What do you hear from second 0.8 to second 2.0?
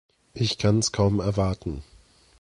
kaum erwarten!